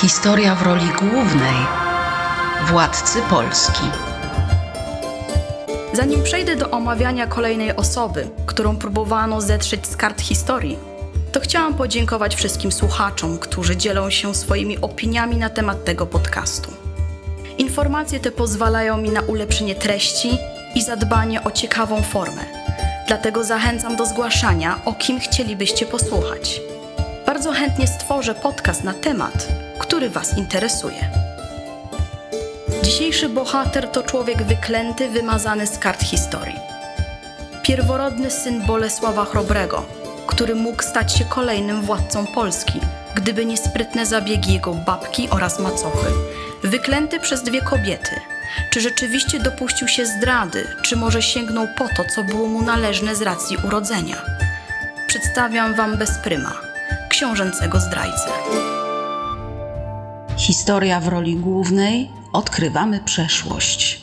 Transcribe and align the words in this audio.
Historia 0.00 0.54
w 0.54 0.62
roli 0.62 0.88
głównej 0.98 1.54
władcy 2.66 3.22
Polski. 3.30 3.82
Zanim 5.92 6.22
przejdę 6.22 6.56
do 6.56 6.70
omawiania 6.70 7.26
kolejnej 7.26 7.76
osoby, 7.76 8.28
którą 8.46 8.76
próbowano 8.76 9.40
zetrzeć 9.40 9.86
z 9.86 9.96
kart 9.96 10.20
historii, 10.20 10.78
to 11.32 11.40
chciałam 11.40 11.74
podziękować 11.74 12.34
wszystkim 12.34 12.72
słuchaczom, 12.72 13.38
którzy 13.38 13.76
dzielą 13.76 14.10
się 14.10 14.34
swoimi 14.34 14.78
opiniami 14.80 15.36
na 15.36 15.50
temat 15.50 15.84
tego 15.84 16.06
podcastu. 16.06 16.72
Informacje 17.58 18.20
te 18.20 18.30
pozwalają 18.30 18.96
mi 18.96 19.10
na 19.10 19.20
ulepszenie 19.20 19.74
treści 19.74 20.38
i 20.74 20.82
zadbanie 20.82 21.44
o 21.44 21.50
ciekawą 21.50 22.02
formę. 22.02 22.44
Dlatego 23.08 23.44
zachęcam 23.44 23.96
do 23.96 24.06
zgłaszania, 24.06 24.80
o 24.84 24.94
kim 24.94 25.20
chcielibyście 25.20 25.86
posłuchać. 25.86 26.60
Bardzo 27.26 27.52
chętnie 27.52 27.86
stworzę 27.86 28.34
podcast 28.34 28.84
na 28.84 28.94
temat, 28.94 29.48
który 29.96 30.10
Was 30.10 30.38
interesuje. 30.38 31.10
Dzisiejszy 32.82 33.28
bohater 33.28 33.88
to 33.88 34.02
człowiek 34.02 34.42
wyklęty, 34.42 35.08
wymazany 35.08 35.66
z 35.66 35.78
kart 35.78 36.02
historii. 36.02 36.58
Pierworodny 37.62 38.30
syn 38.30 38.66
Bolesława 38.66 39.24
Chrobrego, 39.24 39.86
który 40.26 40.54
mógł 40.54 40.82
stać 40.82 41.12
się 41.12 41.24
kolejnym 41.24 41.82
władcą 41.82 42.26
Polski, 42.26 42.80
gdyby 43.14 43.44
nie 43.44 43.56
sprytne 43.56 44.06
zabiegi 44.06 44.52
jego 44.52 44.74
babki 44.74 45.28
oraz 45.30 45.60
macochy. 45.60 46.10
Wyklęty 46.64 47.20
przez 47.20 47.42
dwie 47.42 47.62
kobiety. 47.62 48.20
Czy 48.72 48.80
rzeczywiście 48.80 49.40
dopuścił 49.40 49.88
się 49.88 50.06
zdrady, 50.06 50.66
czy 50.82 50.96
może 50.96 51.22
sięgnął 51.22 51.66
po 51.78 51.88
to, 51.88 52.04
co 52.14 52.24
było 52.24 52.48
mu 52.48 52.62
należne 52.62 53.16
z 53.16 53.22
racji 53.22 53.56
urodzenia? 53.66 54.16
Przedstawiam 55.06 55.74
wam 55.74 55.96
bezpryma, 55.96 56.52
książęcego 57.10 57.80
zdrajcę. 57.80 58.75
Historia 60.36 61.00
w 61.00 61.08
roli 61.08 61.36
głównej 61.36 62.10
odkrywamy 62.32 63.00
przeszłość. 63.00 64.00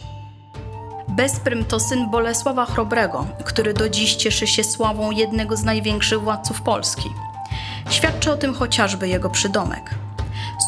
Bezprym 1.08 1.66
to 1.66 1.80
syn 1.80 2.10
Bolesława 2.10 2.66
Chrobrego, 2.66 3.26
który 3.46 3.74
do 3.74 3.90
dziś 3.90 4.16
cieszy 4.16 4.48
się 4.48 4.64
sławą 4.64 5.12
jednego 5.12 5.58
z 5.58 5.64
największych 5.64 6.22
władców 6.22 6.62
Polski. 6.62 7.10
Świadczy 7.90 8.32
o 8.32 8.38
tym 8.38 8.54
chociażby 8.54 9.08
jego 9.08 9.30
przydomek. 9.30 9.96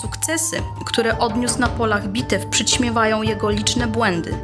Sukcesy, 0.01 0.61
które 0.85 1.17
odniósł 1.17 1.59
na 1.59 1.67
polach 1.67 2.07
bitew, 2.07 2.45
przyćmiewają 2.45 3.21
jego 3.21 3.49
liczne 3.49 3.87
błędy. 3.87 4.37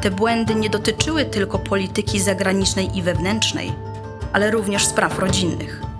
Te 0.00 0.10
błędy 0.10 0.54
nie 0.54 0.70
dotyczyły 0.70 1.24
tylko 1.24 1.58
polityki 1.58 2.20
zagranicznej 2.20 2.98
i 2.98 3.02
wewnętrznej, 3.02 3.72
ale 4.32 4.50
również 4.50 4.86
spraw 4.86 5.18
rodzinnych. 5.18 5.91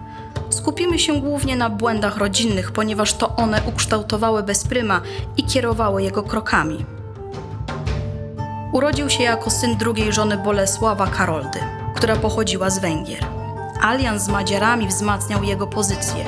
Skupimy 0.73 0.99
się 0.99 1.21
głównie 1.21 1.57
na 1.57 1.71
błędach 1.71 2.17
rodzinnych, 2.17 2.73
ponieważ 2.73 3.15
to 3.15 3.37
one 3.37 3.63
ukształtowały 3.67 4.43
Bezpryma 4.43 5.01
i 5.37 5.45
kierowały 5.45 6.03
jego 6.03 6.23
krokami. 6.23 6.85
Urodził 8.73 9.11
się 9.11 9.23
jako 9.23 9.51
syn 9.51 9.77
drugiej 9.77 10.13
żony 10.13 10.37
Bolesława 10.37 11.07
Karoldy, 11.07 11.59
która 11.97 12.17
pochodziła 12.17 12.71
z 12.71 12.79
Węgier. 12.79 13.25
Alians 13.81 14.23
z 14.23 14.29
Madziarami 14.29 14.89
wzmacniał 14.89 15.45
jego 15.45 15.67
pozycję. 15.67 16.25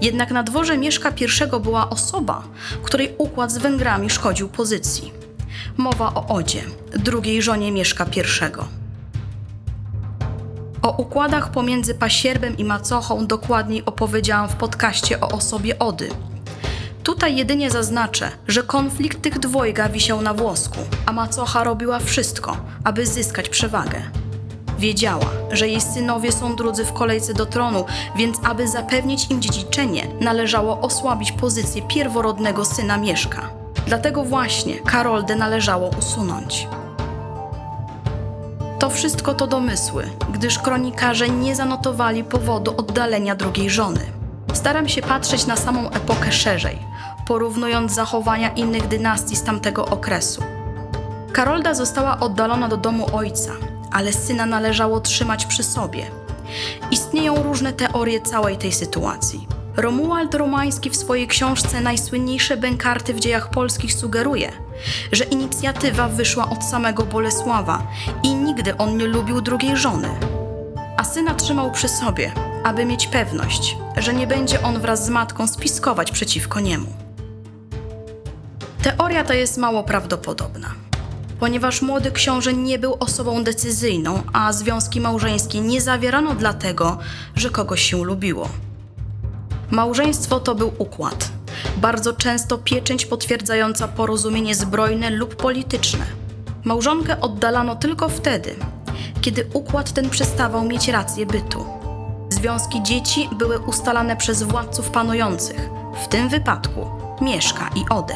Jednak 0.00 0.30
na 0.30 0.42
dworze 0.42 0.78
Mieszka 0.78 1.10
I 1.10 1.60
była 1.60 1.90
osoba, 1.90 2.42
której 2.82 3.14
układ 3.18 3.52
z 3.52 3.58
Węgrami 3.58 4.10
szkodził 4.10 4.48
pozycji. 4.48 5.12
Mowa 5.76 6.14
o 6.14 6.26
Odzie, 6.26 6.62
drugiej 6.96 7.42
żonie 7.42 7.72
Mieszka 7.72 8.04
I. 8.04 8.77
O 10.88 10.92
układach 10.92 11.50
pomiędzy 11.50 11.94
pasierbem 11.94 12.56
i 12.56 12.64
macochą 12.64 13.26
dokładniej 13.26 13.84
opowiedziałam 13.84 14.48
w 14.48 14.56
podcaście 14.56 15.20
o 15.20 15.28
osobie 15.28 15.78
Ody. 15.78 16.08
Tutaj 17.02 17.36
jedynie 17.36 17.70
zaznaczę, 17.70 18.30
że 18.46 18.62
konflikt 18.62 19.22
tych 19.22 19.38
dwojga 19.38 19.88
wisiał 19.88 20.22
na 20.22 20.34
włosku, 20.34 20.78
a 21.06 21.12
macocha 21.12 21.64
robiła 21.64 21.98
wszystko, 21.98 22.56
aby 22.84 23.06
zyskać 23.06 23.48
przewagę. 23.48 24.02
Wiedziała, 24.78 25.30
że 25.52 25.68
jej 25.68 25.80
synowie 25.80 26.32
są 26.32 26.56
drudzy 26.56 26.84
w 26.84 26.92
kolejce 26.92 27.34
do 27.34 27.46
tronu, 27.46 27.84
więc 28.16 28.38
aby 28.44 28.68
zapewnić 28.68 29.30
im 29.30 29.42
dziedziczenie, 29.42 30.06
należało 30.20 30.80
osłabić 30.80 31.32
pozycję 31.32 31.82
pierworodnego 31.82 32.64
syna 32.64 32.98
Mieszka. 32.98 33.50
Dlatego 33.86 34.24
właśnie 34.24 34.74
Karoldę 34.74 35.36
należało 35.36 35.90
usunąć. 35.98 36.68
Wszystko 38.90 39.34
to 39.34 39.46
domysły, 39.46 40.10
gdyż 40.32 40.58
kronikarze 40.58 41.28
nie 41.28 41.56
zanotowali 41.56 42.24
powodu 42.24 42.74
oddalenia 42.76 43.34
drugiej 43.34 43.70
żony. 43.70 44.00
Staram 44.52 44.88
się 44.88 45.02
patrzeć 45.02 45.46
na 45.46 45.56
samą 45.56 45.90
epokę 45.90 46.32
szerzej, 46.32 46.78
porównując 47.26 47.92
zachowania 47.92 48.48
innych 48.48 48.88
dynastii 48.88 49.36
z 49.36 49.42
tamtego 49.42 49.86
okresu. 49.86 50.42
Karolda 51.32 51.74
została 51.74 52.20
oddalona 52.20 52.68
do 52.68 52.76
domu 52.76 53.06
ojca, 53.12 53.52
ale 53.92 54.12
syna 54.12 54.46
należało 54.46 55.00
trzymać 55.00 55.46
przy 55.46 55.62
sobie. 55.62 56.06
Istnieją 56.90 57.42
różne 57.42 57.72
teorie 57.72 58.20
całej 58.20 58.56
tej 58.56 58.72
sytuacji. 58.72 59.46
Romuald 59.76 60.34
Romański 60.34 60.90
w 60.90 60.96
swojej 60.96 61.26
książce 61.26 61.80
Najsłynniejsze 61.80 62.56
bękarty 62.56 63.14
w 63.14 63.20
dziejach 63.20 63.50
polskich 63.50 63.94
sugeruje, 63.94 64.52
że 65.12 65.24
inicjatywa 65.24 66.08
wyszła 66.08 66.50
od 66.50 66.64
samego 66.64 67.02
Bolesława 67.02 67.82
i 68.22 68.28
nigdy 68.58 68.76
on 68.76 68.96
nie 68.96 69.06
lubił 69.06 69.40
drugiej 69.40 69.76
żony. 69.76 70.08
A 70.96 71.04
syna 71.04 71.34
trzymał 71.34 71.72
przy 71.72 71.88
sobie, 71.88 72.32
aby 72.64 72.84
mieć 72.84 73.06
pewność, 73.06 73.76
że 73.96 74.14
nie 74.14 74.26
będzie 74.26 74.62
on 74.62 74.80
wraz 74.80 75.06
z 75.06 75.08
matką 75.08 75.48
spiskować 75.48 76.10
przeciwko 76.10 76.60
niemu. 76.60 76.86
Teoria 78.82 79.24
ta 79.24 79.34
jest 79.34 79.56
mało 79.56 79.82
prawdopodobna, 79.82 80.74
ponieważ 81.40 81.82
młody 81.82 82.10
książę 82.10 82.52
nie 82.52 82.78
był 82.78 82.96
osobą 83.00 83.44
decyzyjną, 83.44 84.22
a 84.32 84.52
związki 84.52 85.00
małżeńskie 85.00 85.60
nie 85.60 85.80
zawierano 85.80 86.34
dlatego, 86.34 86.98
że 87.34 87.50
kogoś 87.50 87.82
się 87.82 88.04
lubiło. 88.04 88.48
Małżeństwo 89.70 90.40
to 90.40 90.54
był 90.54 90.72
układ, 90.78 91.30
bardzo 91.76 92.12
często 92.12 92.58
pieczęć 92.58 93.06
potwierdzająca 93.06 93.88
porozumienie 93.88 94.54
zbrojne 94.54 95.10
lub 95.10 95.36
polityczne. 95.36 96.27
Małżonkę 96.64 97.20
oddalano 97.20 97.76
tylko 97.76 98.08
wtedy, 98.08 98.56
kiedy 99.20 99.46
układ 99.52 99.92
ten 99.92 100.10
przestawał 100.10 100.64
mieć 100.64 100.88
rację 100.88 101.26
bytu. 101.26 101.66
Związki 102.28 102.82
dzieci 102.82 103.28
były 103.38 103.58
ustalane 103.58 104.16
przez 104.16 104.42
władców 104.42 104.90
panujących, 104.90 105.70
w 106.04 106.08
tym 106.08 106.28
wypadku 106.28 106.86
Mieszka 107.20 107.70
i 107.74 107.84
Odę. 107.90 108.14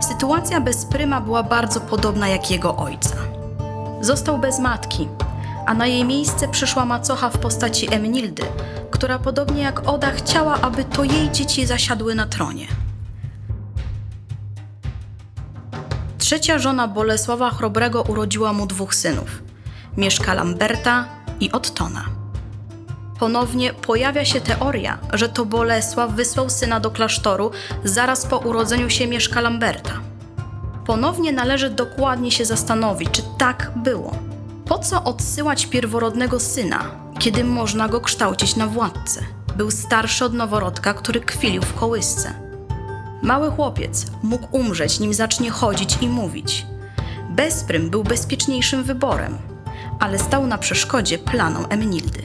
Sytuacja 0.00 0.60
Bezpryma 0.60 1.20
była 1.20 1.42
bardzo 1.42 1.80
podobna 1.80 2.28
jak 2.28 2.50
jego 2.50 2.76
ojca. 2.76 3.16
Został 4.00 4.38
bez 4.38 4.58
matki, 4.58 5.08
a 5.66 5.74
na 5.74 5.86
jej 5.86 6.04
miejsce 6.04 6.48
przyszła 6.48 6.84
macocha 6.84 7.30
w 7.30 7.38
postaci 7.38 7.94
Emnildy, 7.94 8.42
która 8.90 9.18
podobnie 9.18 9.62
jak 9.62 9.88
Oda 9.88 10.10
chciała, 10.10 10.60
aby 10.60 10.84
to 10.84 11.04
jej 11.04 11.30
dzieci 11.30 11.66
zasiadły 11.66 12.14
na 12.14 12.26
tronie. 12.26 12.66
Trzecia 16.26 16.58
żona 16.58 16.88
Bolesława 16.88 17.50
Chrobrego 17.50 18.02
urodziła 18.02 18.52
mu 18.52 18.66
dwóch 18.66 18.94
synów: 18.94 19.42
Mieszka 19.96 20.34
Lamberta 20.34 21.08
i 21.40 21.52
Ottona. 21.52 22.04
Ponownie 23.18 23.74
pojawia 23.74 24.24
się 24.24 24.40
teoria, 24.40 24.98
że 25.12 25.28
to 25.28 25.44
Bolesław 25.44 26.12
wysłał 26.12 26.50
syna 26.50 26.80
do 26.80 26.90
klasztoru 26.90 27.50
zaraz 27.84 28.26
po 28.26 28.38
urodzeniu 28.38 28.90
się 28.90 29.06
Mieszka 29.06 29.40
Lamberta. 29.40 29.92
Ponownie 30.86 31.32
należy 31.32 31.70
dokładnie 31.70 32.30
się 32.30 32.44
zastanowić, 32.44 33.10
czy 33.10 33.22
tak 33.38 33.72
było. 33.76 34.16
Po 34.64 34.78
co 34.78 35.04
odsyłać 35.04 35.66
pierworodnego 35.66 36.40
syna, 36.40 36.90
kiedy 37.18 37.44
można 37.44 37.88
go 37.88 38.00
kształcić 38.00 38.56
na 38.56 38.66
władcę? 38.66 39.20
Był 39.56 39.70
starszy 39.70 40.24
od 40.24 40.34
noworodka, 40.34 40.94
który 40.94 41.20
kwilił 41.20 41.62
w 41.62 41.74
kołysce. 41.74 42.45
Mały 43.26 43.50
chłopiec 43.50 44.06
mógł 44.22 44.46
umrzeć, 44.50 45.00
nim 45.00 45.14
zacznie 45.14 45.50
chodzić 45.50 45.98
i 46.00 46.08
mówić. 46.08 46.66
Bezprym 47.30 47.90
był 47.90 48.04
bezpieczniejszym 48.04 48.84
wyborem, 48.84 49.38
ale 50.00 50.18
stał 50.18 50.46
na 50.46 50.58
przeszkodzie 50.58 51.18
planom 51.18 51.66
Emnildy. 51.68 52.22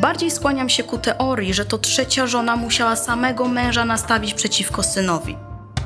Bardziej 0.00 0.30
skłaniam 0.30 0.68
się 0.68 0.82
ku 0.82 0.98
teorii, 0.98 1.54
że 1.54 1.64
to 1.64 1.78
trzecia 1.78 2.26
żona 2.26 2.56
musiała 2.56 2.96
samego 2.96 3.48
męża 3.48 3.84
nastawić 3.84 4.34
przeciwko 4.34 4.82
synowi, 4.82 5.36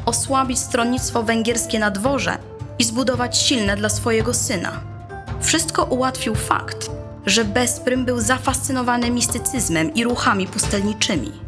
osłabić 0.07 0.59
stronnictwo 0.59 1.23
węgierskie 1.23 1.79
na 1.79 1.91
dworze 1.91 2.39
i 2.79 2.85
zbudować 2.85 3.39
silne 3.39 3.77
dla 3.77 3.89
swojego 3.89 4.35
syna. 4.35 4.81
Wszystko 5.41 5.85
ułatwił 5.85 6.35
fakt, 6.35 6.91
że 7.27 7.45
Bezprym 7.45 8.05
był 8.05 8.21
zafascynowany 8.21 9.11
mistycyzmem 9.11 9.95
i 9.95 10.05
ruchami 10.05 10.47
pustelniczymi. 10.47 11.46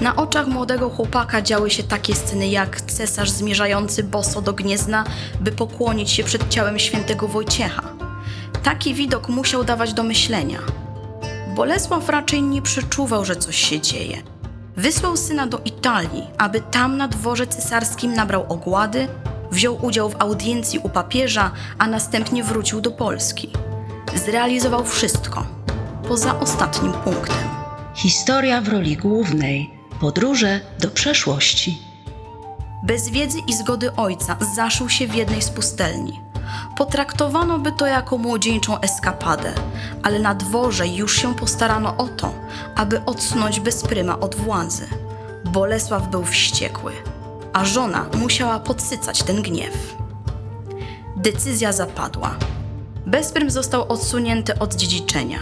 Na 0.00 0.16
oczach 0.16 0.46
młodego 0.46 0.90
chłopaka 0.90 1.42
działy 1.42 1.70
się 1.70 1.82
takie 1.82 2.14
sceny 2.14 2.48
jak 2.48 2.80
cesarz 2.80 3.30
zmierzający 3.30 4.04
boso 4.04 4.42
do 4.42 4.52
Gniezna, 4.52 5.04
by 5.40 5.52
pokłonić 5.52 6.10
się 6.10 6.24
przed 6.24 6.48
ciałem 6.48 6.78
świętego 6.78 7.28
Wojciecha. 7.28 7.82
Taki 8.62 8.94
widok 8.94 9.28
musiał 9.28 9.64
dawać 9.64 9.92
do 9.92 10.02
myślenia. 10.02 10.58
Bolesław 11.54 12.08
raczej 12.08 12.42
nie 12.42 12.62
przeczuwał, 12.62 13.24
że 13.24 13.36
coś 13.36 13.56
się 13.56 13.80
dzieje. 13.80 14.22
Wysłał 14.76 15.16
syna 15.16 15.46
do 15.46 15.60
Italii, 15.64 16.26
aby 16.38 16.60
tam 16.60 16.96
na 16.96 17.08
dworze 17.08 17.46
cesarskim 17.46 18.14
nabrał 18.14 18.52
ogłady, 18.52 19.08
wziął 19.50 19.84
udział 19.84 20.10
w 20.10 20.22
audiencji 20.22 20.78
u 20.78 20.88
papieża, 20.88 21.50
a 21.78 21.86
następnie 21.86 22.44
wrócił 22.44 22.80
do 22.80 22.90
Polski. 22.90 23.50
Zrealizował 24.14 24.84
wszystko, 24.84 25.46
poza 26.08 26.40
ostatnim 26.40 26.92
punktem. 26.92 27.48
Historia 27.94 28.60
w 28.60 28.68
roli 28.68 28.96
głównej. 28.96 29.75
Podróże 30.00 30.60
do 30.80 30.90
przeszłości. 30.90 31.82
Bez 32.82 33.08
wiedzy 33.08 33.38
i 33.46 33.54
zgody 33.54 33.96
ojca 33.96 34.36
zaszył 34.54 34.88
się 34.88 35.06
w 35.06 35.14
jednej 35.14 35.42
z 35.42 35.50
pustelni. 35.50 36.20
Potraktowano 36.76 37.58
by 37.58 37.72
to 37.72 37.86
jako 37.86 38.18
młodzieńczą 38.18 38.80
eskapadę, 38.80 39.52
ale 40.02 40.18
na 40.18 40.34
dworze 40.34 40.88
już 40.88 41.16
się 41.16 41.34
postarano 41.34 41.96
o 41.96 42.08
to, 42.08 42.34
aby 42.74 43.04
odsunąć 43.04 43.60
bezpryma 43.60 44.20
od 44.20 44.34
władzy. 44.34 44.88
Bolesław 45.44 46.08
był 46.08 46.24
wściekły, 46.24 46.92
a 47.52 47.64
żona 47.64 48.06
musiała 48.18 48.60
podsycać 48.60 49.22
ten 49.22 49.42
gniew. 49.42 49.96
Decyzja 51.16 51.72
zapadła. 51.72 52.34
Bezprym 53.06 53.50
został 53.50 53.92
odsunięty 53.92 54.58
od 54.58 54.74
dziedziczenia, 54.74 55.40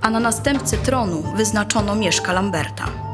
a 0.00 0.10
na 0.10 0.20
następcy 0.20 0.76
tronu 0.76 1.22
wyznaczono 1.36 1.94
Mieszka 1.94 2.32
Lamberta. 2.32 3.07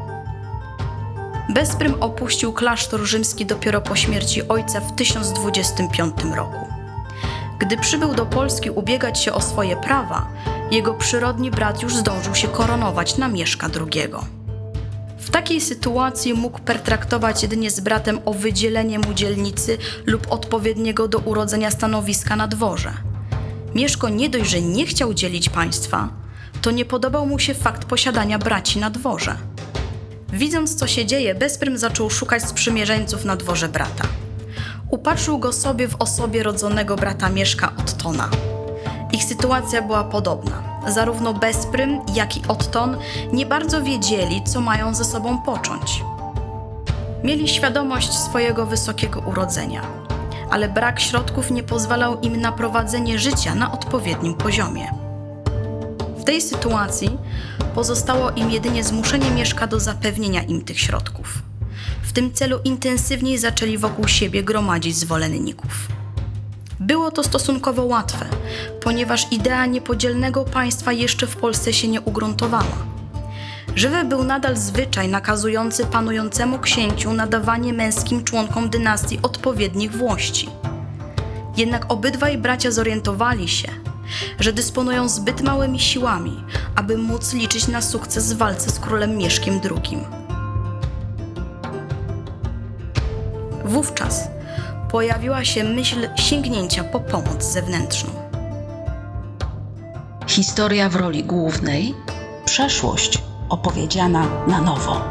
Bezprym 1.49 1.95
opuścił 1.99 2.53
klasztor 2.53 3.01
rzymski 3.01 3.45
dopiero 3.45 3.81
po 3.81 3.95
śmierci 3.95 4.47
ojca 4.47 4.79
w 4.79 4.95
1025 4.95 6.13
roku. 6.35 6.65
Gdy 7.59 7.77
przybył 7.77 8.13
do 8.13 8.25
Polski 8.25 8.69
ubiegać 8.69 9.23
się 9.23 9.33
o 9.33 9.41
swoje 9.41 9.75
prawa, 9.75 10.27
jego 10.71 10.93
przyrodni 10.93 11.51
brat 11.51 11.81
już 11.81 11.95
zdążył 11.95 12.35
się 12.35 12.47
koronować 12.47 13.17
na 13.17 13.27
Mieszka 13.27 13.67
II. 13.79 14.07
W 15.17 15.29
takiej 15.29 15.61
sytuacji 15.61 16.33
mógł 16.33 16.59
pertraktować 16.59 17.43
jedynie 17.43 17.71
z 17.71 17.79
bratem 17.79 18.19
o 18.25 18.33
wydzielenie 18.33 18.99
mu 18.99 19.13
dzielnicy 19.13 19.77
lub 20.05 20.31
odpowiedniego 20.31 21.07
do 21.07 21.19
urodzenia 21.19 21.71
stanowiska 21.71 22.35
na 22.35 22.47
dworze. 22.47 22.93
Mieszko 23.75 24.09
nie 24.09 24.29
dość, 24.29 24.49
że 24.49 24.61
nie 24.61 24.85
chciał 24.85 25.13
dzielić 25.13 25.49
państwa, 25.49 26.09
to 26.61 26.71
nie 26.71 26.85
podobał 26.85 27.25
mu 27.25 27.39
się 27.39 27.53
fakt 27.53 27.85
posiadania 27.85 28.39
braci 28.39 28.79
na 28.79 28.89
dworze. 28.89 29.37
Widząc, 30.35 30.75
co 30.75 30.87
się 30.87 31.05
dzieje, 31.05 31.35
Bezprym 31.35 31.77
zaczął 31.77 32.09
szukać 32.09 32.43
sprzymierzeńców 32.43 33.25
na 33.25 33.35
dworze 33.35 33.69
brata. 33.69 34.03
Upatrzył 34.89 35.39
go 35.39 35.53
sobie 35.53 35.87
w 35.87 35.95
osobie 35.95 36.43
rodzonego 36.43 36.95
brata 36.95 37.29
Mieszka 37.29 37.71
Ottona. 37.79 38.29
Ich 39.13 39.23
sytuacja 39.23 39.81
była 39.81 40.03
podobna. 40.03 40.63
Zarówno 40.87 41.33
Bezprym, 41.33 42.01
jak 42.15 42.37
i 42.37 42.41
Otton 42.47 42.97
nie 43.33 43.45
bardzo 43.45 43.83
wiedzieli, 43.83 44.43
co 44.43 44.61
mają 44.61 44.95
ze 44.95 45.05
sobą 45.05 45.41
począć. 45.41 46.03
Mieli 47.23 47.47
świadomość 47.47 48.13
swojego 48.13 48.65
wysokiego 48.65 49.19
urodzenia, 49.19 49.81
ale 50.51 50.69
brak 50.69 50.99
środków 50.99 51.51
nie 51.51 51.63
pozwalał 51.63 52.19
im 52.21 52.41
na 52.41 52.51
prowadzenie 52.51 53.19
życia 53.19 53.55
na 53.55 53.71
odpowiednim 53.71 54.33
poziomie. 54.33 54.91
W 56.17 56.23
tej 56.23 56.41
sytuacji 56.41 57.17
pozostało 57.75 58.31
im 58.31 58.51
jedynie 58.51 58.83
zmuszenie 58.83 59.31
Mieszka 59.31 59.67
do 59.67 59.79
zapewnienia 59.79 60.43
im 60.43 60.61
tych 60.61 60.79
środków. 60.79 61.41
W 62.01 62.11
tym 62.11 62.33
celu 62.33 62.59
intensywniej 62.63 63.37
zaczęli 63.37 63.77
wokół 63.77 64.07
siebie 64.07 64.43
gromadzić 64.43 64.95
zwolenników. 64.95 65.87
Było 66.79 67.11
to 67.11 67.23
stosunkowo 67.23 67.83
łatwe, 67.83 68.25
ponieważ 68.81 69.31
idea 69.31 69.65
niepodzielnego 69.65 70.43
państwa 70.43 70.93
jeszcze 70.93 71.27
w 71.27 71.35
Polsce 71.35 71.73
się 71.73 71.87
nie 71.87 72.01
ugruntowała. 72.01 72.77
Żywy 73.75 74.03
był 74.03 74.23
nadal 74.23 74.57
zwyczaj 74.57 75.07
nakazujący 75.07 75.85
panującemu 75.85 76.59
księciu 76.59 77.13
nadawanie 77.13 77.73
męskim 77.73 78.23
członkom 78.23 78.69
dynastii 78.69 79.19
odpowiednich 79.21 79.91
włości. 79.91 80.49
Jednak 81.57 81.91
obydwaj 81.91 82.37
bracia 82.37 82.71
zorientowali 82.71 83.47
się, 83.47 83.67
że 84.39 84.53
dysponują 84.53 85.09
zbyt 85.09 85.41
małymi 85.41 85.79
siłami, 85.79 86.43
aby 86.75 86.97
móc 86.97 87.33
liczyć 87.33 87.67
na 87.67 87.81
sukces 87.81 88.33
w 88.33 88.37
walce 88.37 88.69
z 88.69 88.79
królem 88.79 89.17
Mieszkiem 89.17 89.59
II. 89.63 89.99
Wówczas 93.65 94.27
pojawiła 94.91 95.45
się 95.45 95.63
myśl 95.63 96.07
sięgnięcia 96.15 96.83
po 96.83 96.99
pomoc 96.99 97.43
zewnętrzną. 97.43 98.09
Historia 100.27 100.89
w 100.89 100.95
roli 100.95 101.23
głównej. 101.23 101.95
Przeszłość 102.45 103.21
opowiedziana 103.49 104.27
na 104.47 104.61
nowo. 104.61 105.09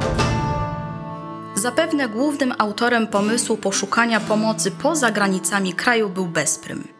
Zapewne 1.54 2.08
głównym 2.08 2.54
autorem 2.58 3.06
pomysłu 3.06 3.56
poszukania 3.56 4.20
pomocy 4.20 4.70
poza 4.70 5.10
granicami 5.10 5.72
kraju 5.72 6.08
był 6.08 6.26
Bezprym. 6.26 6.93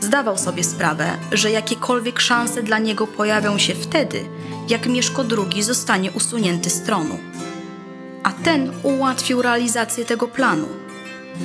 Zdawał 0.00 0.38
sobie 0.38 0.64
sprawę, 0.64 1.10
że 1.32 1.50
jakiekolwiek 1.50 2.20
szanse 2.20 2.62
dla 2.62 2.78
niego 2.78 3.06
pojawią 3.06 3.58
się 3.58 3.74
wtedy, 3.74 4.24
jak 4.68 4.86
Mieszko 4.86 5.24
II 5.52 5.62
zostanie 5.62 6.10
usunięty 6.12 6.70
z 6.70 6.82
tronu. 6.82 7.18
A 8.22 8.32
ten 8.32 8.72
ułatwił 8.82 9.42
realizację 9.42 10.04
tego 10.04 10.28
planu. 10.28 10.66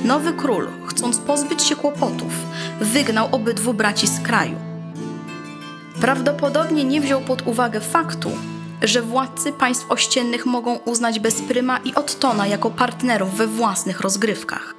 Nowy 0.04 0.32
król, 0.32 0.68
chcąc 0.86 1.18
pozbyć 1.18 1.62
się 1.62 1.76
kłopotów, 1.76 2.32
wygnał 2.80 3.28
obydwu 3.32 3.74
braci 3.74 4.06
z 4.06 4.20
kraju. 4.20 4.56
Prawdopodobnie 6.00 6.84
nie 6.84 7.00
wziął 7.00 7.20
pod 7.20 7.46
uwagę 7.46 7.80
faktu, 7.80 8.30
że 8.82 9.02
władcy 9.02 9.52
państw 9.52 9.90
ościennych 9.90 10.46
mogą 10.46 10.74
uznać 10.74 11.20
Bezpryma 11.20 11.78
i 11.78 11.94
Ottona 11.94 12.46
jako 12.46 12.70
partnerów 12.70 13.36
we 13.36 13.46
własnych 13.46 14.00
rozgrywkach. 14.00 14.74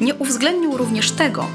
Nie 0.00 0.14
uwzględnił 0.14 0.76
również 0.76 1.10
tego, 1.10 1.46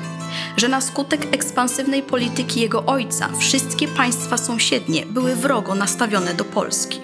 że 0.58 0.68
na 0.68 0.82
skutek 0.82 1.36
ekspansywnej 1.36 2.04
polityki 2.04 2.62
jego 2.62 2.86
ojca 2.86 3.30
wszystkie 3.40 3.88
państwa 3.88 4.38
sąsiednie 4.38 5.06
były 5.06 5.36
wrogo 5.36 5.76
nastawione 5.76 6.34
do 6.34 6.46
Polski. 6.46 7.02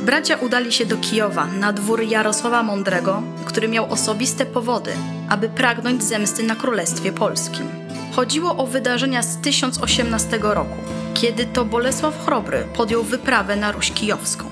Bracia 0.00 0.36
udali 0.36 0.72
się 0.72 0.86
do 0.86 0.96
Kijowa 0.96 1.46
na 1.46 1.72
dwór 1.72 2.02
Jarosława 2.02 2.62
Mądrego, 2.62 3.22
który 3.44 3.68
miał 3.68 3.92
osobiste 3.92 4.46
powody, 4.46 4.92
aby 5.28 5.48
pragnąć 5.48 6.02
zemsty 6.02 6.42
na 6.42 6.56
Królestwie 6.56 7.12
Polskim. 7.12 7.68
Chodziło 8.16 8.56
o 8.56 8.66
wydarzenia 8.66 9.22
z 9.22 9.40
1018 9.40 10.38
roku, 10.42 10.76
kiedy 11.14 11.44
to 11.44 11.64
Bolesław 11.64 12.24
Chrobry 12.24 12.66
podjął 12.76 13.02
wyprawę 13.02 13.56
na 13.56 13.72
Ruś 13.72 13.92
Kijowską. 13.92 14.50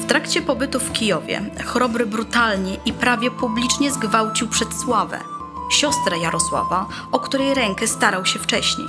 W 0.00 0.06
trakcie 0.06 0.42
pobytu 0.42 0.80
w 0.80 0.92
Kijowie 0.92 1.40
Chrobry 1.64 2.06
brutalnie 2.06 2.76
i 2.84 2.92
prawie 2.92 3.30
publicznie 3.30 3.92
zgwałcił 3.92 4.48
Przedsławę, 4.48 5.20
siostrę 5.70 6.18
Jarosława, 6.18 6.86
o 7.12 7.20
której 7.20 7.54
rękę 7.54 7.86
starał 7.86 8.26
się 8.26 8.38
wcześniej. 8.38 8.88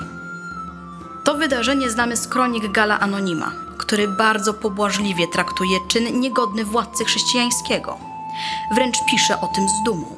To 1.24 1.36
wydarzenie 1.36 1.89
znamy 1.89 2.17
z 2.17 2.27
kronik 2.27 2.72
Gala 2.72 3.00
Anonima, 3.00 3.51
który 3.77 4.07
bardzo 4.07 4.53
pobłażliwie 4.53 5.27
traktuje 5.27 5.79
czyn 5.88 6.19
niegodny 6.19 6.65
władcy 6.65 7.05
chrześcijańskiego. 7.05 7.98
Wręcz 8.75 8.98
pisze 9.10 9.41
o 9.41 9.48
tym 9.48 9.69
z 9.69 9.84
dumą. 9.86 10.17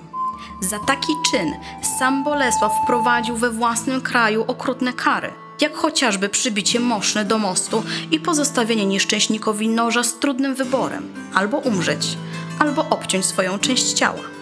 Za 0.61 0.79
taki 0.79 1.13
czyn 1.31 1.55
sam 1.99 2.23
Bolesław 2.23 2.73
wprowadził 2.83 3.37
we 3.37 3.51
własnym 3.51 4.01
kraju 4.01 4.45
okrutne 4.47 4.93
kary, 4.93 5.33
jak 5.61 5.75
chociażby 5.75 6.29
przybicie 6.29 6.79
moszny 6.79 7.25
do 7.25 7.37
mostu 7.37 7.83
i 8.11 8.19
pozostawienie 8.19 8.85
nieszczęśnikowi 8.85 9.69
noża 9.69 10.03
z 10.03 10.19
trudnym 10.19 10.55
wyborem 10.55 11.13
albo 11.33 11.57
umrzeć, 11.57 12.17
albo 12.59 12.89
obciąć 12.89 13.25
swoją 13.25 13.59
część 13.59 13.93
ciała. 13.93 14.38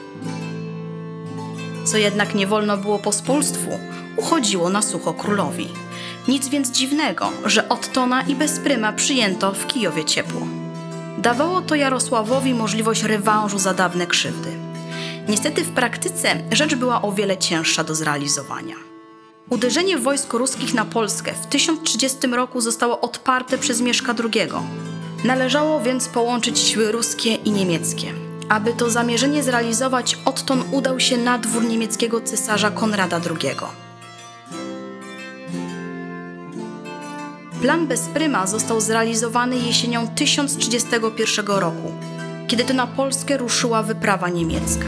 Co 1.88 1.98
jednak 1.98 2.36
nie 2.36 2.48
wolno 2.48 2.78
było 2.78 3.00
pospólstwu, 3.00 3.80
uchodziło 4.18 4.70
na 4.70 4.82
sucho 4.82 5.14
królowi. 5.14 5.70
Nic 6.28 6.48
więc 6.48 6.72
dziwnego, 6.72 7.32
że 7.46 7.70
Ottona 7.70 8.22
i 8.22 8.36
Bezpryma 8.36 8.94
przyjęto 8.94 9.54
w 9.54 9.68
Kijowie 9.68 10.06
ciepło. 10.06 10.42
Dawało 11.18 11.62
to 11.62 11.76
Jarosławowi 11.76 12.54
możliwość 12.54 13.04
rewanżu 13.04 13.60
za 13.60 13.74
dawne 13.74 14.08
krzywdy. 14.08 14.50
Niestety 15.28 15.64
w 15.64 15.72
praktyce 15.72 16.36
rzecz 16.52 16.76
była 16.76 17.02
o 17.02 17.12
wiele 17.12 17.38
cięższa 17.38 17.84
do 17.84 17.96
zrealizowania. 17.96 18.76
Uderzenie 19.50 19.98
wojsk 19.98 20.34
ruskich 20.34 20.74
na 20.74 20.86
Polskę 20.86 21.34
w 21.34 21.46
1030 21.46 22.28
roku 22.28 22.62
zostało 22.62 23.02
odparte 23.02 23.58
przez 23.58 23.82
Mieszka 23.82 24.16
II. 24.24 24.50
Należało 25.24 25.80
więc 25.80 26.08
połączyć 26.08 26.60
siły 26.60 26.92
ruskie 26.92 27.36
i 27.36 27.52
niemieckie. 27.52 28.27
Aby 28.50 28.74
to 28.74 28.90
zamierzenie 28.90 29.44
zrealizować, 29.44 30.18
Otton 30.26 30.64
udał 30.72 31.00
się 31.00 31.18
na 31.18 31.38
dwór 31.38 31.64
niemieckiego 31.64 32.22
cesarza 32.22 32.72
Konrada 32.72 33.18
II. 33.18 33.56
Plan 37.62 37.88
Bezpryma 37.88 38.48
został 38.48 38.82
zrealizowany 38.82 39.58
jesienią 39.58 40.08
1031 40.08 41.46
roku, 41.46 41.92
kiedy 42.48 42.64
to 42.64 42.74
na 42.74 42.88
Polskę 42.88 43.38
ruszyła 43.38 43.84
wyprawa 43.84 44.30
niemiecka. 44.30 44.86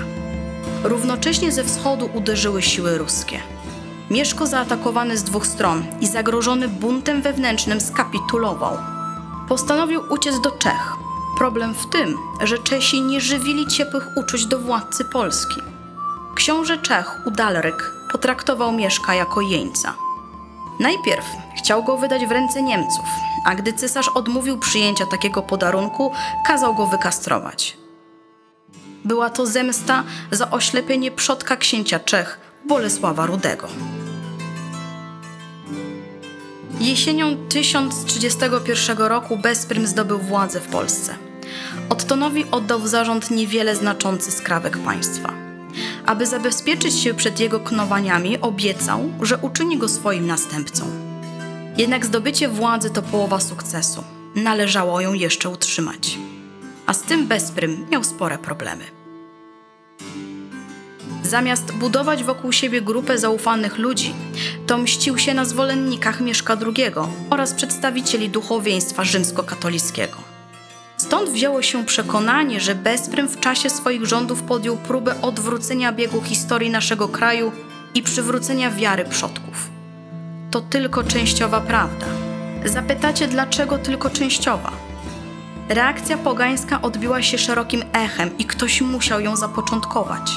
Równocześnie 0.84 1.52
ze 1.52 1.64
wschodu 1.64 2.10
uderzyły 2.14 2.62
siły 2.62 2.98
ruskie. 2.98 3.40
Mieszko 4.10 4.48
zaatakowany 4.48 5.18
z 5.18 5.24
dwóch 5.24 5.48
stron 5.48 5.84
i 6.02 6.08
zagrożony 6.08 6.68
buntem 6.68 7.22
wewnętrznym 7.22 7.82
skapitulował. 7.82 8.78
Postanowił 9.50 10.02
uciec 10.10 10.42
do 10.42 10.52
Czech. 10.52 11.09
Problem 11.40 11.74
w 11.74 11.90
tym, 11.90 12.18
że 12.44 12.58
Czesi 12.58 13.02
nie 13.02 13.22
żywili 13.22 13.68
ciepłych 13.68 14.08
uczuć 14.16 14.46
do 14.46 14.60
władcy 14.60 15.06
Polski. 15.06 15.62
Książę 16.36 16.78
Czech 16.78 17.28
Udalryk 17.28 17.94
potraktował 18.12 18.72
Mieszka 18.72 19.16
jako 19.16 19.42
jeńca. 19.42 19.94
Najpierw 20.80 21.26
chciał 21.58 21.84
go 21.84 21.98
wydać 21.98 22.26
w 22.26 22.32
ręce 22.32 22.62
Niemców, 22.62 23.06
a 23.46 23.56
gdy 23.56 23.74
cesarz 23.74 24.08
odmówił 24.08 24.58
przyjęcia 24.58 25.06
takiego 25.06 25.42
podarunku, 25.42 26.12
kazał 26.48 26.76
go 26.76 26.86
wykastrować. 26.86 27.78
Była 29.06 29.30
to 29.30 29.46
zemsta 29.46 30.04
za 30.32 30.52
oślepienie 30.52 31.12
przodka 31.12 31.58
księcia 31.58 32.00
Czech 32.00 32.40
Bolesława 32.66 33.26
Rudego. 33.26 33.68
Jesienią 36.80 37.38
1031 37.50 38.98
roku 38.98 39.38
Bezprym 39.38 39.88
zdobył 39.88 40.20
władzę 40.20 40.60
w 40.60 40.68
Polsce. 40.68 41.29
Ottonowi 41.90 42.46
oddał 42.52 42.80
w 42.80 42.88
zarząd 42.88 43.32
niewiele 43.32 43.76
znaczący 43.76 44.32
skrawek 44.32 44.78
państwa. 44.78 45.34
Aby 46.06 46.26
zabezpieczyć 46.26 47.00
się 47.00 47.14
przed 47.14 47.40
jego 47.40 47.60
knowaniami, 47.60 48.42
obiecał, 48.42 49.10
że 49.22 49.38
uczyni 49.38 49.78
go 49.78 49.90
swoim 49.90 50.28
następcą. 50.28 50.86
Jednak 51.78 52.06
zdobycie 52.06 52.50
władzy 52.50 52.90
to 52.90 53.02
połowa 53.02 53.40
sukcesu. 53.40 54.04
Należało 54.36 55.02
ją 55.02 55.14
jeszcze 55.14 55.50
utrzymać. 55.50 56.18
A 56.86 56.94
z 56.94 57.02
tym 57.02 57.28
Bezprym 57.28 57.86
miał 57.92 58.04
spore 58.04 58.38
problemy. 58.38 58.84
Zamiast 61.24 61.72
budować 61.72 62.24
wokół 62.24 62.52
siebie 62.52 62.82
grupę 62.82 63.20
zaufanych 63.20 63.78
ludzi, 63.78 64.14
to 64.68 64.78
mścił 64.78 65.18
się 65.18 65.34
na 65.34 65.46
zwolennikach 65.46 66.22
Mieszka 66.22 66.58
II 66.76 66.86
oraz 67.30 67.54
przedstawicieli 67.54 68.30
duchowieństwa 68.30 69.04
rzymskokatolickiego. 69.04 70.29
Stąd 71.00 71.30
wzięło 71.30 71.62
się 71.62 71.86
przekonanie, 71.86 72.60
że 72.60 72.76
Bezprym 72.76 73.28
w 73.28 73.40
czasie 73.40 73.70
swoich 73.70 74.06
rządów 74.06 74.44
podjął 74.44 74.78
próbę 74.78 75.22
odwrócenia 75.22 75.92
biegu 75.92 76.22
historii 76.22 76.70
naszego 76.70 77.08
kraju 77.08 77.52
i 77.96 78.04
przywrócenia 78.04 78.72
wiary 78.72 79.06
przodków. 79.06 79.70
To 80.52 80.62
tylko 80.62 81.04
częściowa 81.04 81.62
prawda. 81.62 82.06
Zapytacie, 82.66 83.28
dlaczego 83.28 83.78
tylko 83.78 84.10
częściowa? 84.10 84.72
Reakcja 85.70 86.18
pogańska 86.18 86.82
odbiła 86.82 87.22
się 87.22 87.38
szerokim 87.38 87.84
echem 87.94 88.38
i 88.38 88.46
ktoś 88.46 88.82
musiał 88.82 89.20
ją 89.20 89.36
zapoczątkować. 89.36 90.32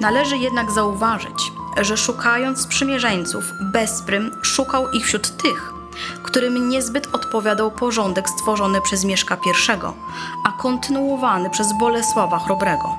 Należy 0.00 0.36
jednak 0.36 0.70
zauważyć, 0.70 1.52
że 1.80 1.96
szukając 1.96 2.60
sprzymierzeńców, 2.60 3.44
Bezprym 3.60 4.30
szukał 4.42 4.90
ich 4.90 5.06
wśród 5.06 5.36
tych, 5.42 5.71
którym 6.32 6.68
niezbyt 6.68 7.08
odpowiadał 7.12 7.70
porządek 7.70 8.30
stworzony 8.30 8.80
przez 8.80 9.04
Mieszka 9.04 9.36
I, 9.46 9.50
a 10.44 10.52
kontynuowany 10.52 11.50
przez 11.50 11.78
Bolesława 11.78 12.38
Chrobrego. 12.38 12.98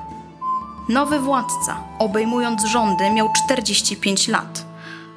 Nowy 0.88 1.20
władca, 1.20 1.76
obejmując 1.98 2.64
rządy, 2.64 3.10
miał 3.10 3.28
45 3.44 4.28
lat, 4.28 4.64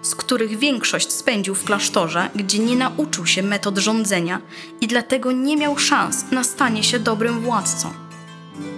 z 0.01 0.15
których 0.15 0.57
większość 0.57 1.11
spędził 1.11 1.55
w 1.55 1.63
klasztorze, 1.63 2.29
gdzie 2.35 2.59
nie 2.59 2.75
nauczył 2.75 3.25
się 3.25 3.43
metod 3.43 3.77
rządzenia 3.77 4.41
i 4.81 4.87
dlatego 4.87 5.31
nie 5.31 5.57
miał 5.57 5.77
szans 5.77 6.31
na 6.31 6.43
stanie 6.43 6.83
się 6.83 6.99
dobrym 6.99 7.39
władcą. 7.39 7.89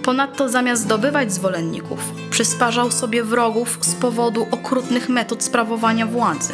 Ponadto 0.02 0.48
zamiast 0.48 0.82
zdobywać 0.82 1.32
zwolenników, 1.32 1.98
przysparzał 2.30 2.90
sobie 2.90 3.24
wrogów 3.24 3.78
z 3.80 3.94
powodu 3.94 4.46
okrutnych 4.50 5.08
metod 5.08 5.44
sprawowania 5.44 6.06
władzy. 6.06 6.52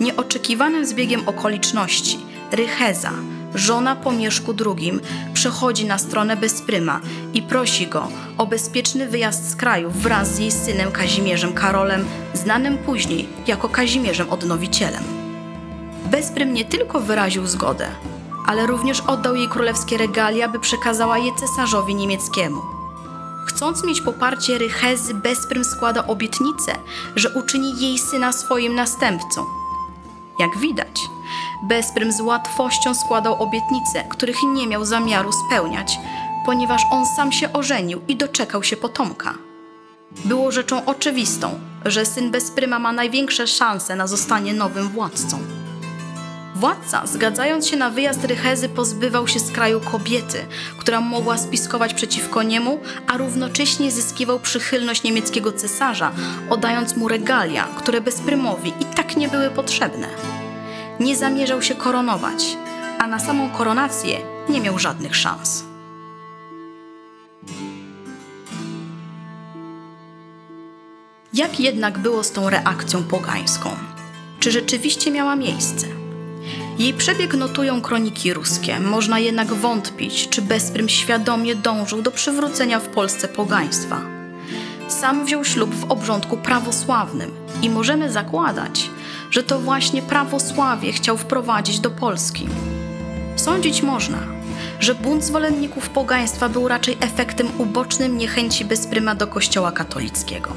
Nieoczekiwanym 0.00 0.86
zbiegiem 0.86 1.28
okoliczności 1.28 2.18
Rycheza, 2.52 3.10
żona 3.54 3.96
po 3.96 4.12
Mieszku 4.12 4.54
II, 4.66 4.92
przechodzi 5.34 5.84
na 5.84 5.98
stronę 5.98 6.36
Bezpryma 6.36 7.00
i 7.34 7.42
prosi 7.42 7.86
go 7.86 8.08
o 8.38 8.46
bezpieczny 8.46 9.08
wyjazd 9.08 9.50
z 9.50 9.56
kraju 9.56 9.90
wraz 9.90 10.34
z 10.34 10.38
jej 10.38 10.50
synem 10.50 10.92
Kazimierzem 10.92 11.52
Karolem, 11.52 12.04
znanym 12.34 12.78
później 12.78 13.28
jako 13.46 13.68
Kazimierzem 13.68 14.30
Odnowicielem. 14.30 15.02
Bezprym 16.10 16.54
nie 16.54 16.64
tylko 16.64 17.00
wyraził 17.00 17.46
zgodę, 17.46 17.88
ale 18.46 18.66
również 18.66 19.00
oddał 19.00 19.34
jej 19.34 19.48
królewskie 19.48 19.96
regalia, 19.98 20.48
by 20.48 20.58
przekazała 20.60 21.18
je 21.18 21.34
cesarzowi 21.34 21.94
niemieckiemu. 21.94 22.60
Chcąc 23.46 23.84
mieć 23.84 24.00
poparcie 24.00 24.58
Rychezy, 24.58 25.14
Bezprym 25.14 25.64
składa 25.64 26.06
obietnicę, 26.06 26.72
że 27.16 27.30
uczyni 27.30 27.80
jej 27.80 27.98
syna 27.98 28.32
swoim 28.32 28.74
następcą. 28.74 29.44
Jak 30.38 30.58
widać, 30.58 31.00
Bezprym 31.62 32.12
z 32.12 32.20
łatwością 32.20 32.94
składał 32.94 33.42
obietnice, 33.42 34.04
których 34.08 34.36
nie 34.54 34.66
miał 34.66 34.84
zamiaru 34.84 35.30
spełniać, 35.32 35.98
ponieważ 36.46 36.82
on 36.90 37.06
sam 37.06 37.32
się 37.32 37.52
ożenił 37.52 38.00
i 38.08 38.16
doczekał 38.16 38.62
się 38.62 38.76
potomka. 38.76 39.34
Było 40.24 40.52
rzeczą 40.52 40.84
oczywistą, 40.84 41.60
że 41.84 42.06
syn 42.06 42.30
Bezpryma 42.30 42.78
ma 42.78 42.92
największe 42.92 43.46
szanse 43.46 43.96
na 43.96 44.06
zostanie 44.06 44.54
nowym 44.54 44.88
władcą. 44.88 45.38
Władca, 46.58 47.06
zgadzając 47.06 47.68
się 47.68 47.76
na 47.76 47.90
wyjazd 47.90 48.24
Rychezy, 48.24 48.68
pozbywał 48.68 49.28
się 49.28 49.40
z 49.40 49.50
kraju 49.50 49.80
kobiety, 49.80 50.46
która 50.78 51.00
mogła 51.00 51.38
spiskować 51.38 51.94
przeciwko 51.94 52.42
niemu, 52.42 52.80
a 53.06 53.16
równocześnie 53.16 53.90
zyskiwał 53.90 54.40
przychylność 54.40 55.02
niemieckiego 55.02 55.52
cesarza, 55.52 56.12
oddając 56.50 56.96
mu 56.96 57.08
regalia, 57.08 57.68
które 57.76 58.00
Bezprymowi 58.00 58.72
i 58.80 58.84
tak 58.84 59.16
nie 59.16 59.28
były 59.28 59.50
potrzebne. 59.50 60.08
Nie 61.00 61.16
zamierzał 61.16 61.62
się 61.62 61.74
koronować, 61.74 62.56
a 62.98 63.06
na 63.06 63.18
samą 63.18 63.50
koronację 63.50 64.18
nie 64.48 64.60
miał 64.60 64.78
żadnych 64.78 65.16
szans. 65.16 65.64
Jak 71.32 71.60
jednak 71.60 71.98
było 71.98 72.24
z 72.24 72.32
tą 72.32 72.50
reakcją 72.50 73.04
pogańską? 73.04 73.70
Czy 74.40 74.50
rzeczywiście 74.50 75.10
miała 75.10 75.36
miejsce? 75.36 75.97
Jej 76.78 76.94
przebieg 76.94 77.34
notują 77.34 77.80
kroniki 77.80 78.34
ruskie. 78.34 78.80
Można 78.80 79.18
jednak 79.18 79.54
wątpić, 79.54 80.28
czy 80.28 80.42
Bezprym 80.42 80.88
świadomie 80.88 81.54
dążył 81.54 82.02
do 82.02 82.10
przywrócenia 82.10 82.80
w 82.80 82.88
Polsce 82.88 83.28
pogaństwa. 83.28 84.00
Sam 84.88 85.24
wziął 85.24 85.44
ślub 85.44 85.74
w 85.74 85.90
obrządku 85.92 86.36
prawosławnym 86.36 87.30
i 87.62 87.70
możemy 87.70 88.12
zakładać, 88.12 88.90
że 89.30 89.42
to 89.42 89.58
właśnie 89.58 90.02
prawosławie 90.02 90.92
chciał 90.92 91.16
wprowadzić 91.16 91.80
do 91.80 91.90
Polski. 91.90 92.48
Sądzić 93.36 93.82
można, 93.82 94.18
że 94.80 94.94
bunt 94.94 95.24
zwolenników 95.24 95.88
pogaństwa 95.88 96.48
był 96.48 96.68
raczej 96.68 96.96
efektem 97.00 97.48
ubocznym 97.58 98.18
niechęci 98.18 98.64
Bezpryma 98.64 99.14
do 99.14 99.26
kościoła 99.26 99.72
katolickiego. 99.72 100.50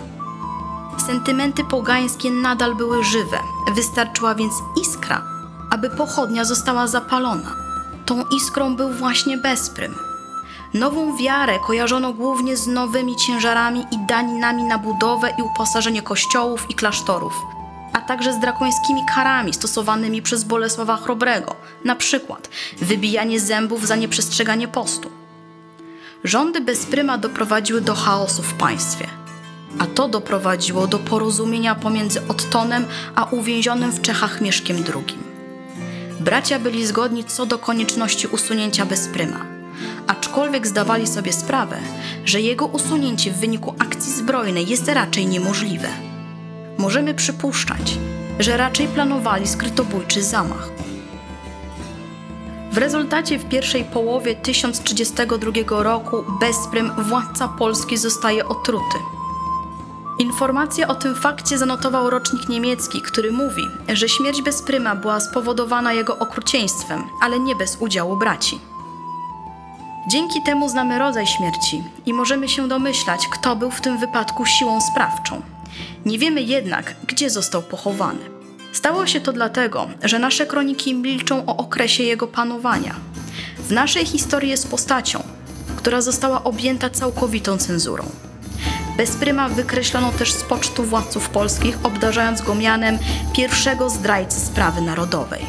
Sentymenty 1.08 1.64
pogańskie 1.64 2.32
nadal 2.32 2.76
były 2.76 3.04
żywe, 3.04 3.38
wystarczyła 3.76 4.36
więc 4.36 4.54
iskra, 4.82 5.41
aby 5.72 5.90
pochodnia 5.90 6.46
została 6.46 6.88
zapalona. 6.88 7.56
Tą 8.06 8.26
iskrą 8.38 8.76
był 8.76 8.90
właśnie 8.90 9.38
Bezprym. 9.38 9.96
Nową 10.74 11.18
wiarę 11.18 11.60
kojarzono 11.60 12.14
głównie 12.14 12.58
z 12.58 12.68
nowymi 12.68 13.16
ciężarami 13.16 13.86
i 13.92 13.98
daninami 14.08 14.64
na 14.64 14.78
budowę 14.78 15.34
i 15.40 15.42
uposażenie 15.42 16.02
kościołów 16.02 16.70
i 16.70 16.74
klasztorów, 16.74 17.34
a 17.94 18.02
także 18.02 18.34
z 18.34 18.40
drakońskimi 18.40 19.02
karami 19.16 19.54
stosowanymi 19.54 20.22
przez 20.22 20.44
Bolesława 20.44 20.98
Chrobrego, 20.98 21.56
na 21.86 21.96
przykład 21.96 22.50
wybijanie 22.82 23.40
zębów 23.40 23.88
za 23.88 23.96
nieprzestrzeganie 23.96 24.68
postu. 24.68 25.12
Rządy 26.24 26.62
Bezpryma 26.62 27.18
doprowadziły 27.18 27.82
do 27.82 27.96
chaosu 27.96 28.42
w 28.42 28.54
państwie, 28.54 29.08
a 29.80 29.86
to 29.86 30.08
doprowadziło 30.08 30.88
do 30.88 31.00
porozumienia 31.00 31.76
pomiędzy 31.76 32.28
Ottonem 32.28 32.86
a 33.16 33.26
uwięzionym 33.26 33.92
w 33.92 34.02
Czechach 34.02 34.42
Mieszkiem 34.42 34.78
II. 34.78 35.31
Bracia 36.22 36.60
byli 36.60 36.86
zgodni 36.86 37.24
co 37.24 37.46
do 37.46 37.58
konieczności 37.58 38.28
usunięcia 38.28 38.86
Bezpryma, 38.86 39.46
aczkolwiek 40.08 40.68
zdawali 40.68 41.08
sobie 41.08 41.34
sprawę, 41.34 41.78
że 42.26 42.42
jego 42.42 42.66
usunięcie 42.66 43.32
w 43.32 43.40
wyniku 43.40 43.76
akcji 43.80 44.14
zbrojnej 44.14 44.68
jest 44.68 44.88
raczej 44.88 45.28
niemożliwe. 45.28 45.88
Możemy 46.78 47.14
przypuszczać, 47.14 47.98
że 48.40 48.58
raczej 48.58 48.88
planowali 48.88 49.48
skrytobójczy 49.48 50.24
zamach. 50.24 50.70
W 52.72 52.78
rezultacie 52.78 53.40
w 53.40 53.50
pierwszej 53.50 53.84
połowie 53.84 54.36
1032 54.36 55.84
roku 55.84 56.24
Bezprym, 56.40 56.92
władca 56.98 57.48
Polski, 57.48 57.98
zostaje 57.98 58.48
otruty. 58.48 58.98
Informację 60.20 60.88
o 60.88 60.96
tym 60.96 61.16
fakcie 61.16 61.58
zanotował 61.58 62.10
rocznik 62.10 62.50
niemiecki, 62.50 63.02
który 63.02 63.32
mówi, 63.32 63.68
że 63.94 64.10
śmierć 64.10 64.42
Bezpryma 64.42 64.96
była 64.96 65.20
spowodowana 65.20 65.94
jego 65.94 66.20
okrucieństwem, 66.20 67.04
ale 67.22 67.40
nie 67.40 67.56
bez 67.56 67.78
udziału 67.80 68.18
braci. 68.18 68.60
Dzięki 70.08 70.44
temu 70.44 70.70
znamy 70.70 71.00
rodzaj 71.00 71.28
śmierci 71.28 71.84
i 72.06 72.14
możemy 72.14 72.50
się 72.50 72.68
domyślać, 72.68 73.28
kto 73.28 73.56
był 73.56 73.72
w 73.72 73.82
tym 73.82 73.98
wypadku 73.98 74.46
siłą 74.46 74.82
sprawczą. 74.82 75.42
Nie 76.06 76.20
wiemy 76.20 76.42
jednak, 76.42 76.96
gdzie 77.08 77.30
został 77.30 77.62
pochowany. 77.62 78.20
Stało 78.74 79.08
się 79.08 79.22
to 79.22 79.34
dlatego, 79.34 79.88
że 80.04 80.20
nasze 80.20 80.46
kroniki 80.46 80.96
milczą 80.96 81.46
o 81.46 81.58
okresie 81.58 82.04
jego 82.04 82.28
panowania. 82.28 82.96
W 83.58 83.72
naszej 83.72 84.06
historii 84.06 84.50
jest 84.50 84.72
postacią, 84.72 85.24
która 85.76 86.02
została 86.02 86.44
objęta 86.44 86.90
całkowitą 86.90 87.58
cenzurą. 87.58 88.04
Bez 88.98 89.16
pryma 89.16 89.50
wykreślono 89.50 90.12
też 90.12 90.34
z 90.34 90.44
pocztu 90.44 90.84
władców 90.84 91.30
polskich, 91.30 91.78
obdarzając 91.84 92.42
go 92.42 92.56
mianem 92.56 93.00
pierwszego 93.34 93.90
zdrajcy 93.90 94.40
sprawy 94.40 94.82
narodowej. 94.82 95.46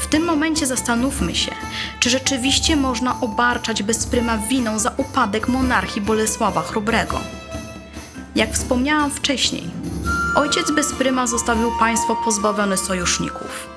W 0.00 0.06
tym 0.06 0.24
momencie 0.24 0.66
zastanówmy 0.66 1.34
się, 1.34 1.52
czy 2.00 2.10
rzeczywiście 2.10 2.76
można 2.76 3.20
obarczać 3.20 3.82
bezpryma 3.82 4.38
winą 4.38 4.78
za 4.78 4.92
upadek 4.96 5.48
monarchii 5.48 6.02
Bolesława 6.02 6.62
Chrobrego. 6.62 7.20
Jak 8.34 8.52
wspomniałam 8.52 9.10
wcześniej, 9.10 9.70
ojciec 10.36 10.70
bezpryma 10.70 11.26
zostawił 11.26 11.72
państwo 11.78 12.16
pozbawione 12.16 12.76
sojuszników. 12.76 13.68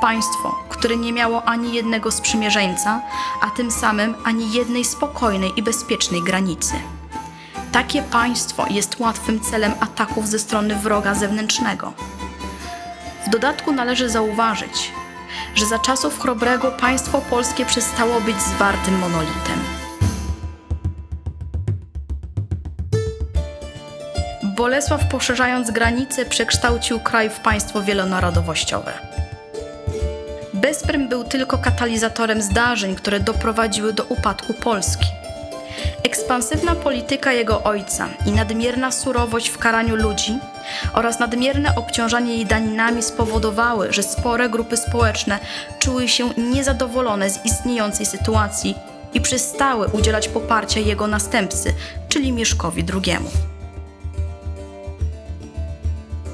Państwo, 0.00 0.64
które 0.68 0.96
nie 0.96 1.12
miało 1.12 1.44
ani 1.44 1.74
jednego 1.74 2.10
sprzymierzeńca, 2.10 3.02
a 3.40 3.50
tym 3.50 3.70
samym 3.70 4.14
ani 4.24 4.52
jednej 4.52 4.84
spokojnej 4.84 5.52
i 5.56 5.62
bezpiecznej 5.62 6.22
granicy. 6.22 6.74
Takie 7.72 8.02
państwo 8.02 8.66
jest 8.70 9.00
łatwym 9.00 9.40
celem 9.40 9.72
ataków 9.80 10.28
ze 10.28 10.38
strony 10.38 10.74
wroga 10.74 11.14
zewnętrznego. 11.14 11.92
W 13.26 13.30
dodatku 13.30 13.72
należy 13.72 14.08
zauważyć, 14.08 14.92
że 15.54 15.66
za 15.66 15.78
czasów 15.78 16.20
Chrobrego 16.20 16.70
państwo 16.70 17.20
polskie 17.20 17.66
przestało 17.66 18.20
być 18.20 18.36
zwartym 18.40 18.98
monolitem. 18.98 19.58
Bolesław 24.42 25.08
poszerzając 25.08 25.70
granice 25.70 26.24
przekształcił 26.24 27.00
kraj 27.00 27.30
w 27.30 27.40
państwo 27.40 27.82
wielonarodowościowe. 27.82 28.92
Bezprym 30.54 31.08
był 31.08 31.24
tylko 31.24 31.58
katalizatorem 31.58 32.42
zdarzeń, 32.42 32.94
które 32.94 33.20
doprowadziły 33.20 33.92
do 33.92 34.04
upadku 34.04 34.54
Polski. 34.54 35.19
Ekspansywna 36.02 36.74
polityka 36.74 37.32
jego 37.32 37.62
ojca 37.62 38.08
i 38.26 38.32
nadmierna 38.32 38.90
surowość 38.90 39.48
w 39.48 39.58
karaniu 39.58 39.96
ludzi 39.96 40.38
oraz 40.92 41.18
nadmierne 41.18 41.74
obciążanie 41.74 42.34
jej 42.34 42.46
daninami 42.46 43.02
spowodowały, 43.02 43.92
że 43.92 44.02
spore 44.02 44.48
grupy 44.48 44.76
społeczne 44.76 45.38
czuły 45.78 46.08
się 46.08 46.30
niezadowolone 46.38 47.30
z 47.30 47.44
istniejącej 47.44 48.06
sytuacji 48.06 48.74
i 49.14 49.20
przestały 49.20 49.88
udzielać 49.88 50.28
poparcia 50.28 50.80
jego 50.80 51.06
następcy, 51.06 51.74
czyli 52.08 52.32
Mieszkowi 52.32 52.84
II. 52.94 53.16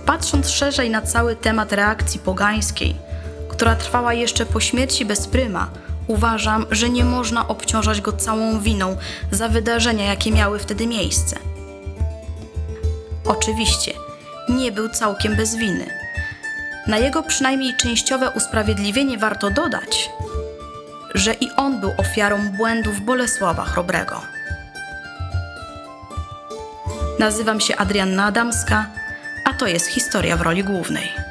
Patrząc 0.07 0.49
szerzej 0.51 0.91
na 0.91 1.03
cały 1.03 1.37
temat 1.37 1.73
reakcji 1.73 2.21
pogańskiej, 2.21 2.97
która 3.49 3.77
trwała 3.77 4.15
jeszcze 4.15 4.47
po 4.47 4.61
śmierci 4.61 5.05
Bezpryma, 5.05 5.71
uważam, 6.07 6.67
że 6.71 6.91
nie 6.91 7.05
można 7.05 7.49
obciążać 7.49 8.01
go 8.01 8.13
całą 8.13 8.61
winą 8.61 8.97
za 9.31 9.49
wydarzenia, 9.49 10.05
jakie 10.05 10.33
miały 10.33 10.59
wtedy 10.59 10.87
miejsce. 10.87 11.37
Oczywiście, 13.25 13.93
nie 14.49 14.73
był 14.73 14.89
całkiem 14.89 15.37
bez 15.37 15.57
winy. 15.57 15.87
Na 16.87 16.99
jego 16.99 17.23
przynajmniej 17.23 17.77
częściowe 17.77 18.31
usprawiedliwienie 18.31 19.19
warto 19.19 19.51
dodać, 19.51 20.11
że 21.15 21.35
i 21.35 21.51
on 21.57 21.81
był 21.81 21.93
ofiarą 21.97 22.49
błędów 22.49 23.01
Bolesława 23.01 23.65
Chrobrego. 23.65 24.23
Nazywam 27.19 27.61
się 27.61 27.77
Adrianna 27.77 28.25
Adamska, 28.25 28.87
a 29.45 29.55
to 29.55 29.67
jest 29.67 29.87
historia 29.87 30.37
w 30.37 30.41
roli 30.41 30.65
głównej. 30.65 31.26